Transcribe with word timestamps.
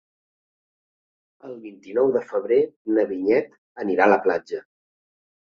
El 1.49 1.53
vint-i-nou 1.67 2.09
de 2.17 2.23
febrer 2.31 2.59
na 2.97 3.05
Vinyet 3.13 3.55
anirà 3.85 4.09
a 4.11 4.15
la 4.15 4.21
platja. 4.29 4.65